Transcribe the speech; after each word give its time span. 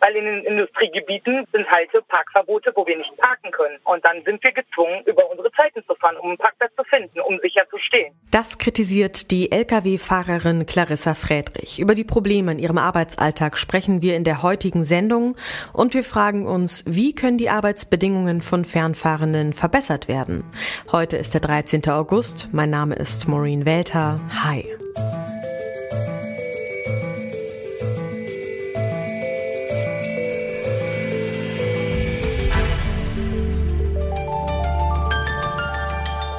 weil 0.00 0.16
in 0.16 0.24
den 0.24 0.44
Industriegebieten 0.44 1.46
sind 1.52 1.70
halt 1.70 1.90
Parkverbote, 2.08 2.72
wo 2.74 2.86
wir 2.86 2.96
nicht 2.96 3.16
parken 3.16 3.50
können. 3.50 3.78
Und 3.84 4.04
dann 4.04 4.22
sind 4.24 4.42
wir 4.42 4.52
gezwungen, 4.52 5.02
über 5.06 5.30
unsere 5.30 5.50
Zeiten 5.52 5.82
zu 5.86 5.94
fahren, 5.94 6.16
um 6.18 6.28
einen 6.30 6.38
Parkplatz 6.38 6.72
zu 6.76 6.84
finden, 6.84 7.20
um 7.20 7.38
sicher 7.40 7.62
zu 7.70 7.78
stehen. 7.78 8.14
Das 8.30 8.58
kritisiert 8.58 9.30
die 9.30 9.50
Lkw-Fahrerin 9.50 10.66
Clarissa 10.66 11.14
Friedrich. 11.14 11.78
Über 11.78 11.94
die 11.94 12.04
Probleme 12.04 12.52
in 12.52 12.58
ihrem 12.58 12.78
Arbeitsalltag 12.78 13.58
sprechen 13.58 14.02
wir 14.02 14.16
in 14.16 14.24
der 14.24 14.42
heutigen 14.42 14.84
Sendung 14.84 15.36
und 15.72 15.94
wir 15.94 16.04
fragen 16.04 16.46
uns, 16.46 16.84
wie 16.86 17.14
können 17.14 17.38
die 17.38 17.50
Arbeitsbedingungen 17.50 18.40
von 18.40 18.64
Fernfahrenden 18.64 19.52
verbessert 19.52 20.08
werden? 20.08 20.44
Heute 20.92 21.16
ist 21.16 21.34
der 21.34 21.40
13. 21.40 21.88
August. 21.88 22.48
Mein 22.52 22.70
Name 22.70 22.94
ist 22.94 23.28
Maureen 23.28 23.64
Welter. 23.64 24.20
Hi. 24.44 24.85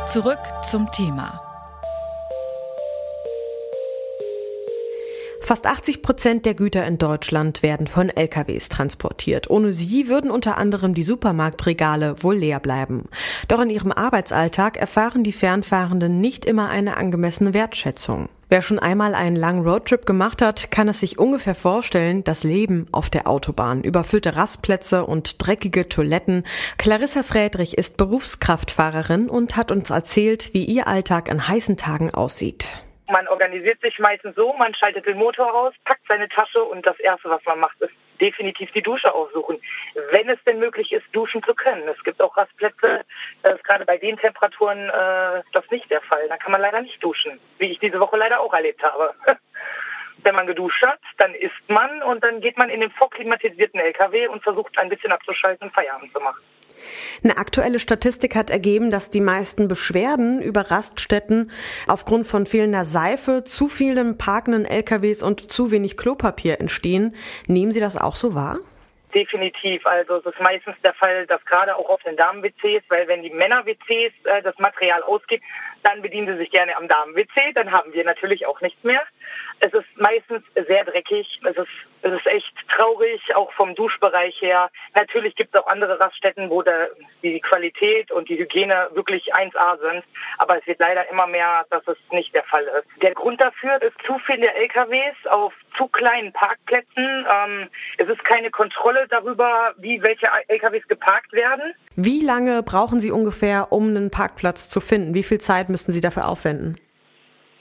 Zurück 0.07 0.39
zum 0.63 0.89
Thema. 0.89 1.46
Fast 5.47 5.65
80 5.65 6.01
Prozent 6.01 6.45
der 6.45 6.55
Güter 6.55 6.85
in 6.85 6.97
Deutschland 6.97 7.63
werden 7.63 7.87
von 7.87 8.09
LKWs 8.09 8.67
transportiert. 8.67 9.49
Ohne 9.49 9.71
sie 9.71 10.09
würden 10.09 10.29
unter 10.29 10.57
anderem 10.57 10.93
die 10.93 11.03
Supermarktregale 11.03 12.21
wohl 12.21 12.35
leer 12.35 12.59
bleiben. 12.59 13.05
Doch 13.47 13.61
in 13.61 13.69
ihrem 13.69 13.93
Arbeitsalltag 13.93 14.75
erfahren 14.75 15.23
die 15.23 15.31
Fernfahrenden 15.31 16.19
nicht 16.19 16.43
immer 16.43 16.67
eine 16.67 16.97
angemessene 16.97 17.53
Wertschätzung. 17.53 18.27
Wer 18.49 18.61
schon 18.61 18.77
einmal 18.77 19.15
einen 19.15 19.37
langen 19.37 19.65
Roadtrip 19.65 20.05
gemacht 20.05 20.41
hat, 20.41 20.69
kann 20.69 20.89
es 20.89 20.99
sich 20.99 21.17
ungefähr 21.17 21.55
vorstellen, 21.55 22.25
das 22.25 22.43
Leben 22.43 22.87
auf 22.91 23.09
der 23.09 23.25
Autobahn. 23.25 23.83
Überfüllte 23.83 24.35
Rastplätze 24.35 25.05
und 25.05 25.35
dreckige 25.37 25.87
Toiletten. 25.87 26.43
Clarissa 26.77 27.23
Friedrich 27.23 27.77
ist 27.77 27.95
Berufskraftfahrerin 27.95 29.29
und 29.29 29.55
hat 29.55 29.71
uns 29.71 29.91
erzählt, 29.91 30.53
wie 30.53 30.65
ihr 30.65 30.87
Alltag 30.87 31.31
an 31.31 31.47
heißen 31.47 31.77
Tagen 31.77 32.13
aussieht. 32.13 32.81
Man 33.09 33.27
organisiert 33.27 33.79
sich 33.81 33.99
meistens 33.99 34.35
so, 34.35 34.53
man 34.53 34.75
schaltet 34.75 35.05
den 35.05 35.17
Motor 35.17 35.53
aus, 35.53 35.73
packt 35.85 36.05
seine 36.07 36.27
Tasche 36.27 36.63
und 36.63 36.85
das 36.85 36.99
Erste, 36.99 37.29
was 37.29 37.43
man 37.45 37.59
macht, 37.59 37.79
ist 37.81 37.93
definitiv 38.19 38.71
die 38.71 38.81
Dusche 38.81 39.13
aufsuchen, 39.13 39.61
wenn 40.11 40.29
es 40.29 40.43
denn 40.45 40.59
möglich 40.59 40.91
ist, 40.91 41.05
duschen 41.13 41.41
zu 41.43 41.53
können. 41.53 41.87
Es 41.87 42.03
gibt 42.03 42.21
auch 42.21 42.35
Rastplätze, 42.35 43.05
das 43.43 43.55
ist 43.55 43.63
gerade 43.63 43.85
bei 43.85 43.97
den 43.97 44.17
Temperaturen 44.17 44.89
äh, 44.89 45.43
das 45.53 45.69
nicht 45.71 45.89
der 45.89 46.01
Fall. 46.01 46.27
Da 46.27 46.37
kann 46.37 46.51
man 46.51 46.61
leider 46.61 46.81
nicht 46.81 47.01
duschen, 47.01 47.39
wie 47.59 47.71
ich 47.71 47.79
diese 47.79 47.99
Woche 47.99 48.17
leider 48.17 48.41
auch 48.41 48.53
erlebt 48.53 48.83
habe. 48.83 49.13
wenn 50.23 50.35
man 50.35 50.47
geduscht 50.47 50.83
hat, 50.83 50.99
dann 51.17 51.33
isst 51.35 51.69
man 51.69 52.01
und 52.03 52.23
dann 52.23 52.41
geht 52.41 52.57
man 52.57 52.69
in 52.69 52.81
den 52.81 52.91
vorklimatisierten 52.91 53.79
LKW 53.79 54.27
und 54.27 54.43
versucht 54.43 54.77
ein 54.77 54.89
bisschen 54.89 55.11
abzuschalten 55.11 55.67
und 55.67 55.73
Feierabend 55.73 56.11
zu 56.11 56.19
machen. 56.19 56.41
Eine 57.23 57.37
aktuelle 57.37 57.79
Statistik 57.79 58.35
hat 58.35 58.49
ergeben, 58.49 58.91
dass 58.91 59.09
die 59.09 59.21
meisten 59.21 59.67
Beschwerden 59.67 60.41
über 60.41 60.71
Raststätten 60.71 61.51
aufgrund 61.87 62.27
von 62.27 62.45
fehlender 62.45 62.85
Seife, 62.85 63.43
zu 63.43 63.67
vielen 63.67 64.17
parkenden 64.17 64.65
LKWs 64.65 65.23
und 65.23 65.51
zu 65.51 65.71
wenig 65.71 65.97
Klopapier 65.97 66.59
entstehen. 66.59 67.15
Nehmen 67.47 67.71
Sie 67.71 67.79
das 67.79 67.97
auch 67.97 68.15
so 68.15 68.33
wahr? 68.33 68.59
Definitiv. 69.13 69.85
Also 69.85 70.17
es 70.17 70.25
ist 70.25 70.39
meistens 70.41 70.75
der 70.83 70.93
Fall, 70.93 71.25
dass 71.27 71.43
gerade 71.45 71.75
auch 71.75 71.89
auf 71.89 72.03
den 72.03 72.17
Damen-WCs, 72.17 72.83
weil 72.89 73.07
wenn 73.07 73.23
die 73.23 73.29
Männer-WCs 73.29 74.13
äh, 74.25 74.41
das 74.41 74.57
Material 74.59 75.01
ausgeht, 75.01 75.41
dann 75.83 76.01
bedienen 76.01 76.27
sie 76.27 76.37
sich 76.37 76.51
gerne 76.51 76.75
am 76.75 76.89
Damen-WC, 76.89 77.53
dann 77.53 77.71
haben 77.71 77.93
wir 77.93 78.03
natürlich 78.03 78.45
auch 78.45 78.59
nichts 78.59 78.83
mehr. 78.83 79.01
Es 79.59 79.73
ist 79.73 79.85
meistens 79.95 80.43
sehr 80.67 80.83
dreckig, 80.83 81.39
es 81.43 81.57
ist, 81.57 81.67
es 82.01 82.13
ist 82.13 82.27
echt 82.27 82.53
traurig, 82.75 83.21
auch 83.35 83.51
vom 83.53 83.75
Duschbereich 83.75 84.41
her. 84.41 84.69
Natürlich 84.93 85.35
gibt 85.35 85.55
es 85.55 85.61
auch 85.61 85.67
andere 85.67 85.99
Raststätten, 85.99 86.49
wo 86.49 86.61
der, 86.61 86.89
die 87.23 87.39
Qualität 87.39 88.11
und 88.11 88.27
die 88.27 88.37
Hygiene 88.37 88.89
wirklich 88.93 89.33
1A 89.33 89.79
sind, 89.79 90.03
aber 90.37 90.57
es 90.57 90.67
wird 90.67 90.79
leider 90.79 91.09
immer 91.09 91.27
mehr, 91.27 91.65
dass 91.69 91.87
es 91.87 91.97
nicht 92.11 92.35
der 92.35 92.43
Fall 92.43 92.63
ist. 92.63 93.01
Der 93.01 93.13
Grund 93.13 93.39
dafür 93.39 93.81
ist 93.81 93.95
zu 94.05 94.19
viele 94.19 94.53
LKWs 94.53 95.15
auf 95.29 95.53
zu 95.77 95.87
kleinen 95.87 96.33
Parkplätzen. 96.33 97.25
Ähm, 97.31 97.69
es 97.97 98.09
ist 98.09 98.23
keine 98.25 98.49
Kontrolle 98.49 98.96
darüber, 99.09 99.73
wie 99.77 100.01
welche 100.01 100.27
LKWs 100.47 100.87
geparkt 100.87 101.33
werden. 101.33 101.73
Wie 101.95 102.21
lange 102.21 102.63
brauchen 102.63 102.99
Sie 102.99 103.11
ungefähr, 103.11 103.71
um 103.71 103.89
einen 103.89 104.11
Parkplatz 104.11 104.69
zu 104.69 104.81
finden? 104.81 105.13
Wie 105.13 105.23
viel 105.23 105.39
Zeit 105.39 105.69
müssten 105.69 105.91
Sie 105.91 106.01
dafür 106.01 106.27
aufwenden? 106.27 106.79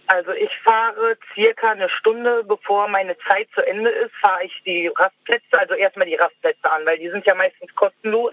Also 0.08 0.30
ich 0.32 0.50
fahre 0.62 1.18
circa 1.34 1.72
eine 1.72 1.88
Stunde, 1.88 2.44
bevor 2.44 2.86
meine 2.88 3.16
Zeit 3.28 3.48
zu 3.54 3.66
Ende 3.66 3.90
ist, 3.90 4.14
fahre 4.20 4.44
ich 4.44 4.62
die 4.64 4.86
Rastplätze, 4.94 5.58
also 5.58 5.74
erstmal 5.74 6.06
die 6.06 6.14
Rastplätze 6.14 6.70
an, 6.70 6.86
weil 6.86 6.98
die 6.98 7.10
sind 7.10 7.26
ja 7.26 7.34
meistens 7.34 7.74
kostenlos. 7.74 8.32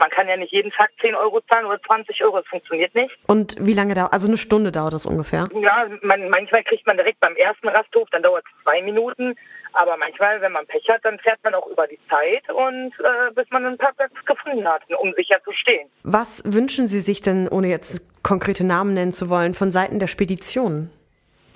Man 0.00 0.08
kann 0.10 0.28
ja 0.28 0.36
nicht 0.38 0.50
jeden 0.50 0.72
Tag 0.72 0.90
10 1.02 1.14
Euro 1.14 1.42
zahlen 1.42 1.66
oder 1.66 1.80
20 1.82 2.24
Euro, 2.24 2.38
das 2.38 2.46
funktioniert 2.46 2.94
nicht. 2.94 3.14
Und 3.26 3.54
wie 3.60 3.74
lange 3.74 3.92
dauert, 3.94 4.14
also 4.14 4.28
eine 4.28 4.38
Stunde 4.38 4.72
dauert 4.72 4.94
das 4.94 5.04
ungefähr? 5.04 5.44
Ja, 5.60 5.86
man, 6.00 6.30
manchmal 6.30 6.64
kriegt 6.64 6.86
man 6.86 6.96
direkt 6.96 7.20
beim 7.20 7.36
ersten 7.36 7.68
Rasthof, 7.68 8.08
dann 8.10 8.22
dauert 8.22 8.42
es 8.46 8.64
zwei 8.64 8.80
Minuten. 8.80 9.36
Aber 9.74 9.96
manchmal, 9.98 10.40
wenn 10.40 10.52
man 10.52 10.66
Pech 10.66 10.88
hat, 10.88 11.04
dann 11.04 11.18
fährt 11.18 11.38
man 11.44 11.54
auch 11.54 11.66
über 11.66 11.86
die 11.86 11.98
Zeit 12.08 12.48
und 12.50 12.92
äh, 12.98 13.32
bis 13.34 13.48
man 13.50 13.64
einen 13.66 13.78
Parkplatz 13.78 14.12
gefunden 14.24 14.66
hat, 14.66 14.82
um 14.98 15.12
sicher 15.14 15.40
zu 15.44 15.52
stehen. 15.52 15.88
Was 16.02 16.42
wünschen 16.46 16.88
Sie 16.88 17.00
sich 17.00 17.20
denn, 17.20 17.46
ohne 17.46 17.68
jetzt 17.68 18.22
konkrete 18.24 18.64
Namen 18.64 18.94
nennen 18.94 19.12
zu 19.12 19.28
wollen, 19.28 19.54
von 19.54 19.70
Seiten 19.70 19.98
der 19.98 20.08
Spedition? 20.08 20.90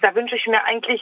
Da 0.03 0.15
wünsche 0.15 0.37
ich 0.37 0.47
mir 0.47 0.63
eigentlich 0.65 1.01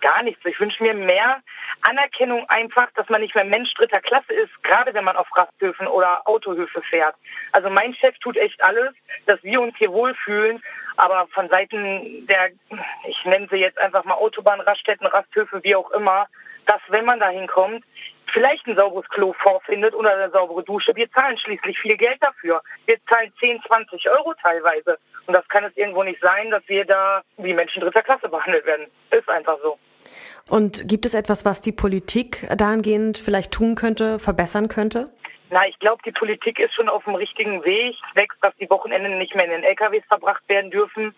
gar 0.00 0.22
nichts. 0.22 0.44
Ich 0.44 0.58
wünsche 0.60 0.82
mir 0.82 0.94
mehr 0.94 1.40
Anerkennung 1.82 2.48
einfach, 2.48 2.88
dass 2.96 3.08
man 3.08 3.20
nicht 3.20 3.34
mehr 3.34 3.44
Mensch 3.44 3.72
dritter 3.74 4.00
Klasse 4.00 4.32
ist, 4.32 4.62
gerade 4.62 4.94
wenn 4.94 5.04
man 5.04 5.16
auf 5.16 5.28
Rasthöfen 5.36 5.86
oder 5.86 6.26
Autohöfe 6.26 6.82
fährt. 6.82 7.14
Also 7.52 7.70
mein 7.70 7.94
Chef 7.94 8.18
tut 8.18 8.36
echt 8.36 8.62
alles, 8.62 8.94
dass 9.26 9.42
wir 9.42 9.60
uns 9.60 9.76
hier 9.76 9.92
wohlfühlen, 9.92 10.62
aber 10.96 11.28
von 11.28 11.48
Seiten 11.48 12.26
der, 12.26 12.50
ich 13.06 13.24
nenne 13.24 13.46
sie 13.50 13.56
jetzt 13.56 13.78
einfach 13.78 14.04
mal 14.04 14.14
Autobahn, 14.14 14.60
Raststätten, 14.60 15.06
Rasthöfe, 15.06 15.62
wie 15.62 15.76
auch 15.76 15.90
immer, 15.92 16.26
dass 16.66 16.80
wenn 16.88 17.04
man 17.04 17.20
da 17.20 17.28
hinkommt, 17.28 17.84
vielleicht 18.32 18.66
ein 18.66 18.76
sauberes 18.76 19.08
Klo 19.08 19.32
vorfindet 19.32 19.94
oder 19.94 20.12
eine 20.14 20.30
saubere 20.30 20.62
Dusche. 20.62 20.94
Wir 20.94 21.10
zahlen 21.10 21.38
schließlich 21.38 21.78
viel 21.78 21.96
Geld 21.96 22.22
dafür. 22.22 22.62
Wir 22.86 22.98
zahlen 23.06 23.32
10, 23.40 23.62
20 23.66 24.10
Euro 24.10 24.34
teilweise. 24.34 24.98
Und 25.26 25.34
das 25.34 25.48
kann 25.48 25.64
es 25.64 25.76
irgendwo 25.76 26.02
nicht 26.02 26.20
sein, 26.20 26.50
dass 26.50 26.62
wir 26.68 26.84
da 26.84 27.22
wie 27.36 27.54
Menschen 27.54 27.80
dritter 27.80 28.02
Klasse 28.02 28.28
behandelt 28.28 28.66
werden. 28.66 28.86
Ist 29.10 29.28
einfach 29.28 29.58
so. 29.62 29.78
Und 30.48 30.88
gibt 30.88 31.06
es 31.06 31.14
etwas, 31.14 31.44
was 31.44 31.60
die 31.60 31.72
Politik 31.72 32.48
dahingehend 32.56 33.18
vielleicht 33.18 33.52
tun 33.52 33.74
könnte, 33.74 34.18
verbessern 34.18 34.68
könnte? 34.68 35.10
Na, 35.50 35.66
ich 35.66 35.78
glaube, 35.78 36.02
die 36.04 36.12
Politik 36.12 36.58
ist 36.58 36.74
schon 36.74 36.88
auf 36.88 37.04
dem 37.04 37.14
richtigen 37.14 37.64
Weg. 37.64 37.96
Wächst, 38.14 38.38
dass 38.42 38.54
die 38.56 38.68
Wochenenden 38.68 39.18
nicht 39.18 39.34
mehr 39.34 39.46
in 39.46 39.50
den 39.50 39.64
LKWs 39.64 40.04
verbracht 40.06 40.42
werden 40.48 40.70
dürfen. 40.70 41.14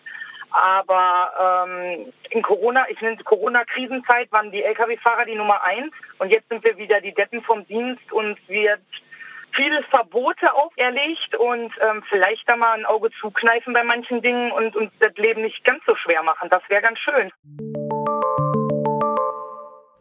Aber 0.51 1.65
ähm, 1.67 2.13
in 2.29 2.41
Corona, 2.41 2.85
ich 2.89 2.99
nenne 3.01 3.17
es 3.17 3.25
Corona-Krisenzeit, 3.25 4.31
waren 4.31 4.51
die 4.51 4.63
Lkw-Fahrer 4.63 5.25
die 5.25 5.35
Nummer 5.35 5.63
eins. 5.63 5.93
Und 6.19 6.29
jetzt 6.29 6.49
sind 6.49 6.63
wir 6.63 6.77
wieder 6.77 7.01
die 7.01 7.13
Deppen 7.13 7.41
vom 7.41 7.65
Dienst 7.67 8.11
und 8.11 8.37
wird 8.49 8.81
viele 9.53 9.83
Verbote 9.83 10.53
auferlegt 10.53 11.35
und 11.35 11.73
ähm, 11.81 12.03
vielleicht 12.09 12.47
da 12.47 12.55
mal 12.55 12.73
ein 12.73 12.85
Auge 12.85 13.09
zukneifen 13.19 13.73
bei 13.73 13.83
manchen 13.83 14.21
Dingen 14.21 14.51
und 14.51 14.75
uns 14.75 14.91
das 14.99 15.15
Leben 15.15 15.41
nicht 15.41 15.63
ganz 15.63 15.83
so 15.85 15.95
schwer 15.95 16.23
machen. 16.23 16.49
Das 16.49 16.61
wäre 16.69 16.81
ganz 16.81 16.99
schön. 16.99 17.31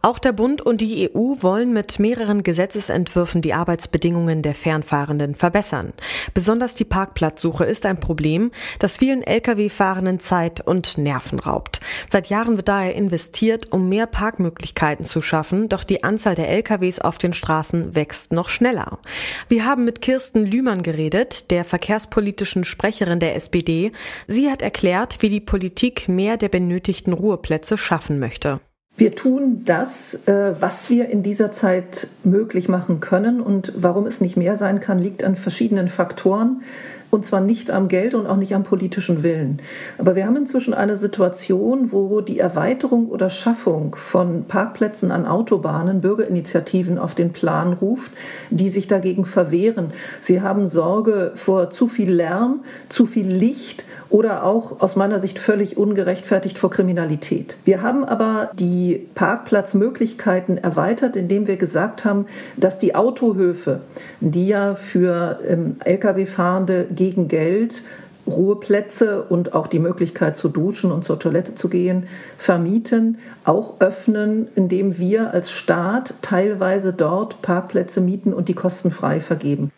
Auch 0.03 0.19
der 0.19 0.33
Bund 0.33 0.63
und 0.63 0.81
die 0.81 1.11
EU 1.15 1.35
wollen 1.43 1.75
mit 1.75 1.99
mehreren 1.99 2.43
Gesetzesentwürfen 2.43 3.43
die 3.43 3.53
Arbeitsbedingungen 3.53 4.41
der 4.41 4.55
Fernfahrenden 4.55 5.35
verbessern. 5.35 5.93
Besonders 6.33 6.75
die 6.75 6.87
Parkplatzsuche 6.87 7.65
ist 7.65 7.85
ein 7.85 8.01
Problem, 8.01 8.51
das 8.79 8.97
vielen 8.97 9.23
Lkw-Fahrenden 9.23 10.19
Zeit 10.19 10.67
und 10.67 10.97
Nerven 10.97 11.39
raubt. 11.39 11.81
Seit 12.09 12.31
Jahren 12.31 12.57
wird 12.57 12.69
daher 12.69 12.95
investiert, 12.95 13.73
um 13.73 13.91
mehr 13.91 14.07
Parkmöglichkeiten 14.07 15.05
zu 15.05 15.21
schaffen, 15.21 15.69
doch 15.69 15.85
die 15.85 16.03
Anzahl 16.03 16.35
der 16.35 16.49
Lkws 16.49 17.01
auf 17.01 17.19
den 17.19 17.35
Straßen 17.35 17.95
wächst 17.95 18.33
noch 18.33 18.49
schneller. 18.49 19.01
Wir 19.49 19.67
haben 19.67 19.85
mit 19.85 20.01
Kirsten 20.01 20.47
Lühmann 20.47 20.83
geredet, 20.83 21.51
der 21.51 21.67
verkehrspolitischen 21.67 22.65
Sprecherin 22.65 23.21
der 23.21 23.37
SPD. 23.37 23.93
Sie 24.27 24.51
hat 24.51 24.63
erklärt, 24.63 25.21
wie 25.21 25.29
die 25.29 25.41
Politik 25.41 26.09
mehr 26.09 26.39
der 26.39 26.49
benötigten 26.49 27.13
Ruheplätze 27.13 27.77
schaffen 27.77 28.19
möchte. 28.19 28.61
Wir 29.01 29.17
tun 29.17 29.63
das, 29.65 30.29
äh, 30.29 30.53
was 30.61 30.91
wir 30.91 31.09
in 31.09 31.23
dieser 31.23 31.51
Zeit 31.51 32.09
möglich 32.23 32.69
machen 32.69 33.01
können. 33.01 33.41
Und 33.41 33.73
warum 33.75 34.05
es 34.05 34.21
nicht 34.21 34.37
mehr 34.37 34.57
sein 34.57 34.81
kann, 34.81 34.99
liegt 34.99 35.25
an 35.25 35.37
verschiedenen 35.37 35.89
Faktoren. 35.89 36.61
Und 37.11 37.27
zwar 37.27 37.41
nicht 37.41 37.71
am 37.71 37.89
Geld 37.89 38.15
und 38.15 38.27
auch 38.27 38.37
nicht 38.37 38.55
am 38.55 38.63
politischen 38.63 39.23
Willen. 39.23 39.61
Aber 39.99 40.15
wir 40.15 40.27
haben 40.27 40.37
inzwischen 40.37 40.75
eine 40.75 40.97
Situation, 40.97 41.91
wo 41.93 42.21
die 42.21 42.39
Erweiterung 42.39 43.09
oder 43.09 43.31
Schaffung 43.31 43.97
von 43.97 44.45
Parkplätzen 44.45 45.11
an 45.11 45.27
Autobahnen 45.27 46.01
Bürgerinitiativen 46.01 46.99
auf 46.99 47.15
den 47.15 47.33
Plan 47.33 47.73
ruft, 47.73 48.13
die 48.51 48.69
sich 48.69 48.87
dagegen 48.87 49.25
verwehren. 49.25 49.93
Sie 50.21 50.41
haben 50.41 50.67
Sorge 50.67 51.33
vor 51.35 51.71
zu 51.71 51.89
viel 51.89 52.13
Lärm, 52.13 52.61
zu 52.89 53.07
viel 53.07 53.27
Licht 53.27 53.85
oder 54.09 54.45
auch 54.45 54.81
aus 54.81 54.97
meiner 54.97 55.21
Sicht 55.21 55.39
völlig 55.39 55.77
ungerechtfertigt 55.77 56.59
vor 56.59 56.71
Kriminalität. 56.71 57.57
Wir 57.65 57.83
haben 57.83 58.05
aber 58.05 58.51
die 58.55 59.07
Parkplatzmöglichkeiten 59.15 60.59
erweitert, 60.59 61.17
indem 61.17 61.47
wir 61.47 61.57
gesagt 61.57 62.05
haben, 62.05 62.27
dass 62.57 62.79
die 62.79 62.95
Autohöfe, 62.95 63.81
die 64.21 64.49
ja 64.49 64.75
für 64.75 65.39
ähm, 65.47 65.77
Lkw-Fahrende 65.85 66.87
gegen 67.01 67.29
Geld 67.29 67.83
Ruheplätze 68.27 69.23
und 69.23 69.55
auch 69.55 69.67
die 69.67 69.79
Möglichkeit 69.79 70.37
zu 70.37 70.51
duschen 70.51 70.93
und 70.93 71.03
zur 71.03 71.19
Toilette 71.19 71.55
zu 71.55 71.71
gehen 71.71 72.07
vermieten, 72.37 73.17
auch 73.45 73.81
öffnen, 73.81 74.49
indem 74.55 74.99
wir 74.99 75.33
als 75.33 75.51
Staat 75.51 76.13
teilweise 76.21 76.93
dort 76.93 77.41
Parkplätze 77.41 78.03
mieten 78.03 78.35
und 78.35 78.51
die 78.51 78.55
kostenfrei 78.55 79.19
vergeben. 79.21 79.73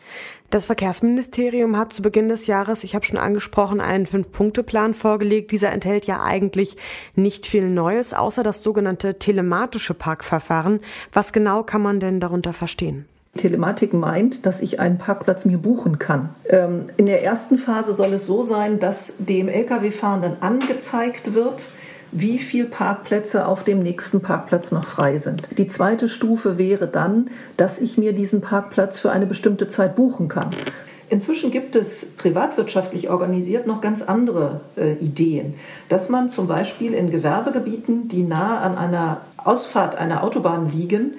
Das 0.51 0.65
Verkehrsministerium 0.67 1.79
hat 1.79 1.93
zu 1.93 2.03
Beginn 2.03 2.29
des 2.29 2.49
Jahres, 2.49 2.83
ich 2.83 2.97
habe 2.97 3.07
schon 3.07 3.19
angesprochen, 3.19 3.81
einen 3.81 4.07
Fünf-Punkte-Plan 4.07 4.95
vorgelegt. 4.95 5.53
Dieser 5.53 5.73
enthält 5.73 6.07
ja 6.07 6.25
eigentlich 6.25 6.77
nicht 7.15 7.47
viel 7.47 7.71
Neues, 7.71 8.15
außer 8.15 8.43
das 8.43 8.65
sogenannte 8.65 9.21
telematische 9.21 9.95
Parkverfahren. 9.95 10.81
Was 11.13 11.33
genau 11.33 11.63
kann 11.63 11.83
man 11.83 12.01
denn 12.01 12.19
darunter 12.19 12.53
verstehen? 12.53 13.07
Telematik 13.37 13.95
meint, 13.95 14.45
dass 14.45 14.61
ich 14.61 14.79
einen 14.79 14.99
Parkplatz 14.99 15.47
mir 15.47 15.57
buchen 15.57 15.99
kann. 15.99 16.35
Ähm, 16.49 16.87
in 16.99 17.07
der 17.07 17.25
ersten 17.25 17.57
Phase 17.57 17.95
soll 17.95 18.13
es 18.13 18.27
so 18.27 18.43
sein, 18.43 18.79
dass 18.79 19.17
dem 19.19 19.49
Lkw-Fahrenden 19.49 20.43
angezeigt 20.43 21.33
wird, 21.33 21.65
wie 22.11 22.39
viele 22.39 22.67
Parkplätze 22.67 23.47
auf 23.47 23.65
dem 23.65 23.79
nächsten 23.79 24.21
Parkplatz 24.21 24.71
noch 24.71 24.85
frei 24.85 25.17
sind. 25.17 25.49
Die 25.57 25.67
zweite 25.67 26.11
Stufe 26.11 26.59
wäre 26.59 26.87
dann, 26.87 27.31
dass 27.57 27.79
ich 27.79 27.97
mir 27.97 28.13
diesen 28.13 28.43
Parkplatz 28.43 29.01
für 29.01 29.11
eine 29.11 29.25
bestimmte 29.25 29.67
Zeit 29.67 29.97
buchen 29.97 30.29
kann. 30.29 30.51
Inzwischen 31.09 31.51
gibt 31.51 31.75
es 31.75 32.05
privatwirtschaftlich 32.17 33.09
organisiert 33.09 33.67
noch 33.67 33.81
ganz 33.81 34.03
andere 34.03 34.61
äh, 34.77 34.93
Ideen, 34.95 35.55
dass 35.89 36.11
man 36.11 36.29
zum 36.29 36.47
Beispiel 36.47 36.93
in 36.93 37.11
Gewerbegebieten, 37.11 38.09
die 38.09 38.23
nahe 38.25 38.59
an 38.59 38.77
einer 38.77 39.23
Ausfahrt 39.39 39.97
einer 39.97 40.23
Autobahn 40.23 40.71
liegen, 40.71 41.15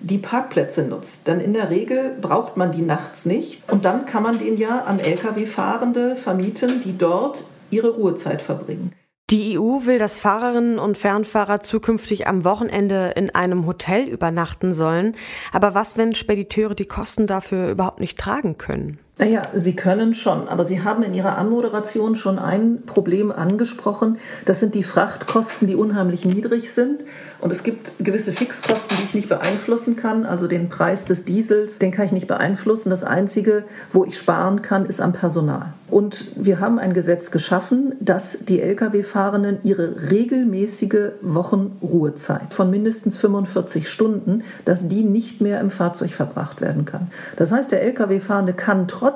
die 0.00 0.18
Parkplätze 0.18 0.82
nutzt. 0.82 1.26
Denn 1.26 1.40
in 1.40 1.54
der 1.54 1.70
Regel 1.70 2.16
braucht 2.20 2.56
man 2.56 2.72
die 2.72 2.82
nachts 2.82 3.26
nicht 3.26 3.62
und 3.70 3.84
dann 3.84 4.06
kann 4.06 4.22
man 4.22 4.38
den 4.38 4.56
ja 4.56 4.80
an 4.84 5.00
Lkw-Fahrende 5.00 6.16
vermieten, 6.16 6.82
die 6.84 6.96
dort 6.96 7.44
ihre 7.70 7.90
Ruhezeit 7.90 8.42
verbringen. 8.42 8.92
Die 9.30 9.58
EU 9.58 9.84
will, 9.84 9.98
dass 9.98 10.18
Fahrerinnen 10.18 10.78
und 10.78 10.96
Fernfahrer 10.96 11.60
zukünftig 11.60 12.26
am 12.26 12.44
Wochenende 12.44 13.12
in 13.14 13.34
einem 13.34 13.66
Hotel 13.66 14.08
übernachten 14.08 14.72
sollen. 14.72 15.16
Aber 15.52 15.74
was, 15.74 15.98
wenn 15.98 16.14
Spediteure 16.14 16.74
die 16.74 16.86
Kosten 16.86 17.26
dafür 17.26 17.70
überhaupt 17.70 18.00
nicht 18.00 18.18
tragen 18.18 18.56
können? 18.56 18.98
Naja, 19.20 19.42
Sie 19.52 19.74
können 19.74 20.14
schon, 20.14 20.48
aber 20.48 20.64
Sie 20.64 20.84
haben 20.84 21.02
in 21.02 21.12
Ihrer 21.12 21.36
Anmoderation 21.38 22.14
schon 22.14 22.38
ein 22.38 22.82
Problem 22.86 23.32
angesprochen. 23.32 24.18
Das 24.44 24.60
sind 24.60 24.76
die 24.76 24.84
Frachtkosten, 24.84 25.66
die 25.66 25.74
unheimlich 25.74 26.24
niedrig 26.24 26.72
sind. 26.72 27.00
Und 27.40 27.50
es 27.50 27.64
gibt 27.64 27.92
gewisse 27.98 28.32
Fixkosten, 28.32 28.96
die 28.96 29.04
ich 29.04 29.14
nicht 29.14 29.28
beeinflussen 29.28 29.96
kann. 29.96 30.24
Also 30.24 30.46
den 30.46 30.68
Preis 30.68 31.04
des 31.04 31.24
Diesels, 31.24 31.80
den 31.80 31.90
kann 31.90 32.06
ich 32.06 32.12
nicht 32.12 32.28
beeinflussen. 32.28 32.90
Das 32.90 33.02
Einzige, 33.02 33.64
wo 33.90 34.04
ich 34.04 34.16
sparen 34.16 34.62
kann, 34.62 34.86
ist 34.86 35.00
am 35.00 35.12
Personal. 35.12 35.72
Und 35.90 36.26
wir 36.36 36.60
haben 36.60 36.78
ein 36.78 36.92
Gesetz 36.92 37.30
geschaffen, 37.30 37.94
dass 38.00 38.44
die 38.44 38.60
Lkw-Fahrenden 38.60 39.58
ihre 39.62 40.10
regelmäßige 40.10 41.12
Wochenruhezeit 41.22 42.52
von 42.52 42.70
mindestens 42.70 43.16
45 43.16 43.88
Stunden, 43.88 44.42
dass 44.64 44.86
die 44.88 45.02
nicht 45.02 45.40
mehr 45.40 45.60
im 45.60 45.70
Fahrzeug 45.70 46.10
verbracht 46.10 46.60
werden 46.60 46.84
kann. 46.84 47.08
Das 47.36 47.52
heißt, 47.52 47.72
der 47.72 47.82
Lkw-Fahrende 47.82 48.52
kann 48.52 48.86
trotzdem 48.86 49.07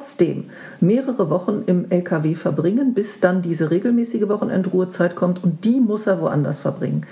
mehrere 0.80 1.30
Wochen 1.30 1.62
im 1.66 1.90
Lkw 1.90 2.34
verbringen, 2.34 2.94
bis 2.94 3.20
dann 3.20 3.42
diese 3.42 3.70
regelmäßige 3.70 4.28
Wochenendruhezeit 4.28 5.16
kommt 5.16 5.42
und 5.42 5.64
die 5.64 5.80
muss 5.80 6.06
er 6.06 6.20
woanders 6.20 6.60
verbringen. 6.60 7.06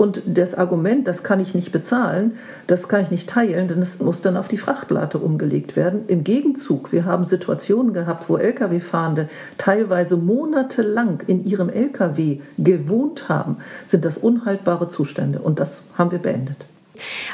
Und 0.00 0.22
das 0.24 0.54
Argument, 0.54 1.06
das 1.06 1.22
kann 1.22 1.40
ich 1.40 1.54
nicht 1.54 1.72
bezahlen, 1.72 2.32
das 2.66 2.88
kann 2.88 3.02
ich 3.02 3.10
nicht 3.10 3.28
teilen, 3.28 3.68
denn 3.68 3.80
es 3.80 3.98
muss 3.98 4.22
dann 4.22 4.38
auf 4.38 4.48
die 4.48 4.56
Frachtlate 4.56 5.18
umgelegt 5.18 5.76
werden. 5.76 6.04
Im 6.06 6.24
Gegenzug, 6.24 6.90
wir 6.90 7.04
haben 7.04 7.24
Situationen 7.24 7.92
gehabt, 7.92 8.26
wo 8.30 8.38
Lkw-Fahrende 8.38 9.28
teilweise 9.58 10.16
monatelang 10.16 11.22
in 11.26 11.44
ihrem 11.44 11.68
Lkw 11.68 12.40
gewohnt 12.56 13.28
haben, 13.28 13.58
sind 13.84 14.06
das 14.06 14.16
unhaltbare 14.16 14.88
Zustände. 14.88 15.40
Und 15.40 15.58
das 15.58 15.82
haben 15.98 16.12
wir 16.12 16.18
beendet. 16.18 16.64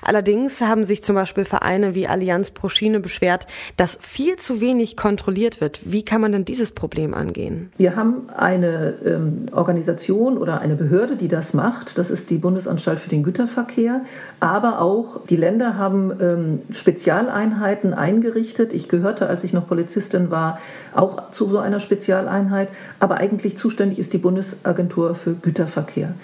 Allerdings 0.02 0.60
haben 0.60 0.84
sich 0.84 1.02
zum 1.02 1.14
Beispiel 1.14 1.44
Vereine 1.44 1.94
wie 1.94 2.06
Allianz 2.06 2.50
pro 2.50 2.68
Schiene 2.68 3.00
beschwert, 3.00 3.46
dass 3.76 3.98
viel 4.00 4.36
zu 4.36 4.60
wenig 4.60 4.96
kontrolliert 4.96 5.60
wird. 5.60 5.80
Wie 5.84 6.04
kann 6.04 6.20
man 6.20 6.32
denn 6.32 6.44
dieses 6.44 6.72
Problem 6.72 7.14
angehen? 7.14 7.70
Wir 7.76 7.96
haben 7.96 8.28
eine 8.34 8.94
ähm, 9.04 9.46
Organisation 9.52 10.38
oder 10.38 10.60
eine 10.60 10.74
Behörde, 10.74 11.16
die 11.16 11.28
das 11.28 11.54
macht. 11.54 11.98
Das 11.98 12.10
ist 12.10 12.30
die 12.30 12.38
Bundesanstalt 12.38 13.00
für 13.00 13.08
den 13.08 13.22
Güterverkehr. 13.22 14.02
Aber 14.40 14.80
auch 14.80 15.24
die 15.26 15.36
Länder 15.36 15.76
haben 15.76 16.12
ähm, 16.20 16.58
Spezialeinheiten 16.70 17.94
eingerichtet. 17.94 18.72
Ich 18.72 18.88
gehörte, 18.88 19.28
als 19.28 19.44
ich 19.44 19.52
noch 19.52 19.66
Polizistin 19.66 20.30
war, 20.30 20.58
auch 20.94 21.30
zu 21.30 21.48
so 21.48 21.58
einer 21.58 21.80
Spezialeinheit. 21.80 22.68
Aber 22.98 23.16
eigentlich 23.16 23.56
zuständig 23.56 23.98
ist 23.98 24.12
die 24.12 24.18
Bundesagentur 24.18 25.14
für 25.14 25.34
Güterverkehr. 25.34 26.14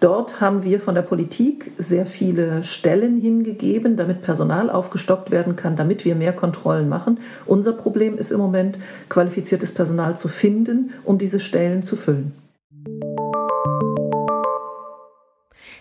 Dort 0.00 0.40
haben 0.40 0.62
wir 0.62 0.78
von 0.78 0.94
der 0.94 1.02
Politik 1.02 1.72
sehr 1.76 2.06
viele 2.06 2.62
Stellen 2.62 3.20
hingegeben, 3.20 3.96
damit 3.96 4.22
Personal 4.22 4.70
aufgestockt 4.70 5.32
werden 5.32 5.56
kann, 5.56 5.74
damit 5.74 6.04
wir 6.04 6.14
mehr 6.14 6.32
Kontrollen 6.32 6.88
machen. 6.88 7.18
Unser 7.46 7.72
Problem 7.72 8.16
ist 8.16 8.30
im 8.30 8.38
Moment, 8.38 8.78
qualifiziertes 9.08 9.72
Personal 9.72 10.16
zu 10.16 10.28
finden, 10.28 10.92
um 11.04 11.18
diese 11.18 11.40
Stellen 11.40 11.82
zu 11.82 11.96
füllen. 11.96 12.32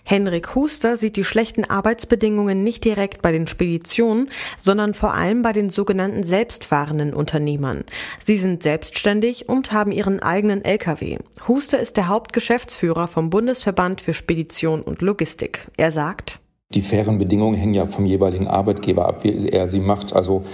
Henrik 0.09 0.55
Huster 0.55 0.95
sieht 0.95 1.17
die 1.17 1.25
schlechten 1.25 1.65
Arbeitsbedingungen 1.65 2.63
nicht 2.63 2.85
direkt 2.85 3.21
bei 3.21 3.33
den 3.33 3.45
Speditionen, 3.45 4.29
sondern 4.55 4.93
vor 4.93 5.13
allem 5.13 5.41
bei 5.41 5.51
den 5.51 5.69
sogenannten 5.69 6.23
selbstfahrenden 6.23 7.13
Unternehmern. 7.13 7.83
Sie 8.25 8.37
sind 8.37 8.63
selbstständig 8.63 9.49
und 9.49 9.73
haben 9.73 9.91
ihren 9.91 10.21
eigenen 10.21 10.63
Lkw. 10.63 11.17
Huster 11.49 11.79
ist 11.79 11.97
der 11.97 12.07
Hauptgeschäftsführer 12.07 13.09
vom 13.09 13.29
Bundesverband 13.29 13.99
für 13.99 14.13
Spedition 14.13 14.81
und 14.81 15.01
Logistik. 15.01 15.67
Er 15.75 15.91
sagt, 15.91 16.39
die 16.73 16.81
fairen 16.81 17.17
Bedingungen 17.17 17.57
hängen 17.57 17.73
ja 17.73 17.85
vom 17.85 18.05
jeweiligen 18.05 18.47
Arbeitgeber 18.47 19.07
ab, 19.07 19.25
wie 19.25 19.49
er 19.49 19.67
sie 19.67 19.81
macht. 19.81 20.13
Also 20.13 20.45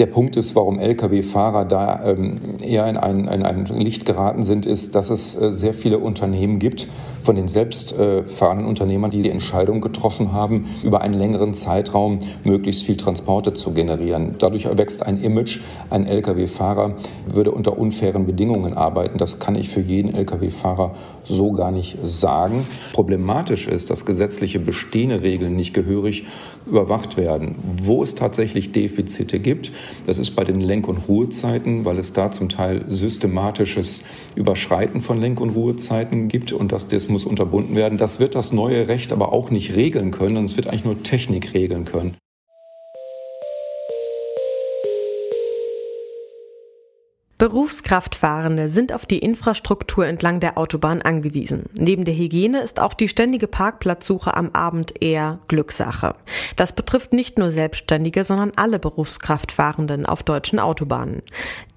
der 0.00 0.06
Punkt 0.06 0.34
ist, 0.36 0.56
warum 0.56 0.78
Lkw-Fahrer 0.78 1.66
da 1.66 2.04
ähm, 2.06 2.56
eher 2.62 2.88
in 2.88 2.96
ein, 2.96 3.28
in 3.28 3.42
ein 3.44 3.66
Licht 3.66 4.06
geraten 4.06 4.42
sind, 4.42 4.64
ist, 4.64 4.94
dass 4.94 5.10
es 5.10 5.38
äh, 5.40 5.52
sehr 5.52 5.74
viele 5.74 5.98
Unternehmen 5.98 6.58
gibt, 6.58 6.88
von 7.22 7.36
den 7.36 7.48
selbstfahrenden 7.48 8.66
Unternehmern, 8.66 9.10
die 9.10 9.20
die 9.20 9.28
Entscheidung 9.28 9.82
getroffen 9.82 10.32
haben, 10.32 10.64
über 10.82 11.02
einen 11.02 11.12
längeren 11.12 11.52
Zeitraum 11.52 12.20
möglichst 12.44 12.84
viel 12.84 12.96
Transporte 12.96 13.52
zu 13.52 13.72
generieren. 13.72 14.36
Dadurch 14.38 14.64
erwächst 14.64 15.04
ein 15.04 15.22
Image, 15.22 15.60
ein 15.90 16.06
Lkw-Fahrer 16.06 16.94
würde 17.26 17.50
unter 17.52 17.76
unfairen 17.76 18.24
Bedingungen 18.24 18.72
arbeiten. 18.72 19.18
Das 19.18 19.38
kann 19.38 19.54
ich 19.54 19.68
für 19.68 19.82
jeden 19.82 20.14
Lkw-Fahrer 20.14 20.94
so 21.24 21.52
gar 21.52 21.70
nicht 21.70 21.98
sagen. 22.02 22.66
Problematisch 22.94 23.68
ist, 23.68 23.90
dass 23.90 24.06
gesetzliche 24.06 24.58
bestehende 24.58 25.22
Regeln 25.22 25.56
nicht 25.56 25.74
gehörig 25.74 26.24
überwacht 26.66 27.16
werden. 27.16 27.56
Wo 27.82 28.02
es 28.02 28.14
tatsächlich 28.14 28.72
Defizite 28.72 29.40
gibt, 29.40 29.72
Das 30.06 30.18
ist 30.18 30.32
bei 30.32 30.44
den 30.44 30.60
Lenk- 30.60 30.88
und 30.88 31.08
Ruhezeiten, 31.08 31.84
weil 31.84 31.98
es 31.98 32.12
da 32.12 32.30
zum 32.30 32.48
Teil 32.48 32.84
systematisches 32.88 34.02
Überschreiten 34.34 35.02
von 35.02 35.20
Lenk- 35.20 35.40
und 35.40 35.50
Ruhezeiten 35.50 36.28
gibt 36.28 36.52
und 36.52 36.72
das, 36.72 36.88
das 36.88 37.08
muss 37.08 37.24
unterbunden 37.24 37.76
werden. 37.76 37.98
Das 37.98 38.20
wird 38.20 38.34
das 38.34 38.52
neue 38.52 38.88
Recht 38.88 39.12
aber 39.12 39.32
auch 39.32 39.50
nicht 39.50 39.74
regeln 39.74 40.10
können 40.10 40.36
und 40.36 40.44
es 40.44 40.56
wird 40.56 40.68
eigentlich 40.68 40.84
nur 40.84 41.02
Technik 41.02 41.54
regeln 41.54 41.84
können. 41.84 42.16
Berufskraftfahrende 47.40 48.68
sind 48.68 48.92
auf 48.92 49.06
die 49.06 49.20
Infrastruktur 49.20 50.06
entlang 50.06 50.40
der 50.40 50.58
Autobahn 50.58 51.00
angewiesen. 51.00 51.70
Neben 51.72 52.04
der 52.04 52.12
Hygiene 52.12 52.60
ist 52.60 52.78
auch 52.78 52.92
die 52.92 53.08
ständige 53.08 53.46
Parkplatzsuche 53.46 54.36
am 54.36 54.50
Abend 54.52 55.02
eher 55.02 55.38
Glückssache. 55.48 56.16
Das 56.56 56.74
betrifft 56.74 57.14
nicht 57.14 57.38
nur 57.38 57.50
Selbstständige, 57.50 58.24
sondern 58.24 58.52
alle 58.56 58.78
Berufskraftfahrenden 58.78 60.04
auf 60.04 60.22
deutschen 60.22 60.58
Autobahnen. 60.58 61.22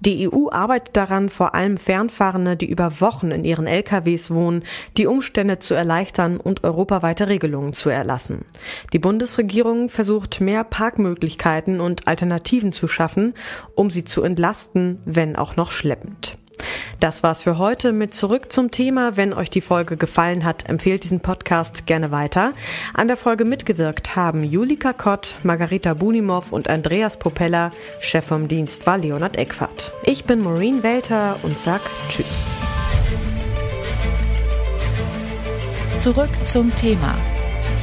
Die 0.00 0.30
EU 0.30 0.50
arbeitet 0.50 0.98
daran, 0.98 1.30
vor 1.30 1.54
allem 1.54 1.78
Fernfahrende, 1.78 2.58
die 2.58 2.68
über 2.68 3.00
Wochen 3.00 3.30
in 3.30 3.46
ihren 3.46 3.66
LKWs 3.66 4.32
wohnen, 4.32 4.64
die 4.98 5.06
Umstände 5.06 5.60
zu 5.60 5.72
erleichtern 5.72 6.36
und 6.36 6.62
europaweite 6.62 7.28
Regelungen 7.28 7.72
zu 7.72 7.88
erlassen. 7.88 8.44
Die 8.92 8.98
Bundesregierung 8.98 9.88
versucht 9.88 10.42
mehr 10.42 10.62
Parkmöglichkeiten 10.62 11.80
und 11.80 12.06
Alternativen 12.06 12.72
zu 12.72 12.86
schaffen, 12.86 13.32
um 13.74 13.90
sie 13.90 14.04
zu 14.04 14.22
entlasten, 14.22 15.00
wenn 15.06 15.36
auch 15.36 15.53
noch 15.56 15.70
schleppend. 15.70 16.36
Das 17.00 17.22
war's 17.22 17.42
für 17.42 17.58
heute 17.58 17.92
mit 17.92 18.14
Zurück 18.14 18.52
zum 18.52 18.70
Thema. 18.70 19.16
Wenn 19.16 19.34
euch 19.34 19.50
die 19.50 19.60
Folge 19.60 19.96
gefallen 19.96 20.44
hat, 20.44 20.68
empfehlt 20.68 21.04
diesen 21.04 21.20
Podcast 21.20 21.86
gerne 21.86 22.10
weiter. 22.10 22.52
An 22.94 23.08
der 23.08 23.16
Folge 23.16 23.44
mitgewirkt 23.44 24.16
haben 24.16 24.42
Julika 24.42 24.92
Kott, 24.92 25.34
Margarita 25.42 25.94
Bunimov 25.94 26.52
und 26.52 26.68
Andreas 26.68 27.18
Propeller. 27.18 27.72
Chef 28.00 28.24
vom 28.24 28.48
Dienst 28.48 28.86
war 28.86 28.98
Leonard 28.98 29.36
Eckfahrt. 29.36 29.92
Ich 30.04 30.24
bin 30.24 30.42
Maureen 30.42 30.82
Welter 30.82 31.36
und 31.42 31.58
sag 31.58 31.82
Tschüss. 32.08 32.52
Zurück 35.98 36.30
zum 36.46 36.74
Thema 36.74 37.14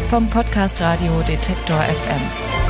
vom 0.09 0.29
Podcast 0.29 0.81
Radio 0.81 1.21
Detektor 1.27 1.79
FM. 1.79 2.60